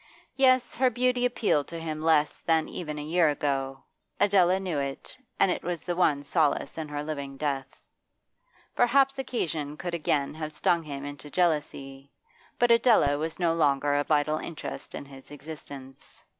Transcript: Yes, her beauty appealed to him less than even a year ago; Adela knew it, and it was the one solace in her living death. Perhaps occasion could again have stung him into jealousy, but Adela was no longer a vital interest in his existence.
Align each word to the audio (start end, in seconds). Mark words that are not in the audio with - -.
Yes, 0.35 0.73
her 0.73 0.89
beauty 0.89 1.27
appealed 1.27 1.67
to 1.67 1.79
him 1.79 2.01
less 2.01 2.39
than 2.39 2.67
even 2.67 2.97
a 2.97 3.03
year 3.03 3.29
ago; 3.29 3.83
Adela 4.19 4.59
knew 4.59 4.79
it, 4.79 5.15
and 5.39 5.51
it 5.51 5.61
was 5.61 5.83
the 5.83 5.95
one 5.95 6.23
solace 6.23 6.75
in 6.75 6.87
her 6.87 7.03
living 7.03 7.37
death. 7.37 7.67
Perhaps 8.75 9.19
occasion 9.19 9.77
could 9.77 9.93
again 9.93 10.33
have 10.33 10.53
stung 10.53 10.81
him 10.81 11.05
into 11.05 11.29
jealousy, 11.29 12.09
but 12.57 12.71
Adela 12.71 13.19
was 13.19 13.37
no 13.37 13.53
longer 13.53 13.93
a 13.93 14.03
vital 14.03 14.39
interest 14.39 14.95
in 14.95 15.05
his 15.05 15.29
existence. 15.29 16.23